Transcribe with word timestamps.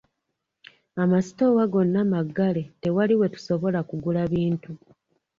Amasitoowa 1.03 1.63
gonna 1.73 2.01
maggale 2.13 2.63
tewali 2.81 3.13
we 3.19 3.27
tusobola 3.33 3.79
kugula 3.89 4.21
bintu. 4.33 4.71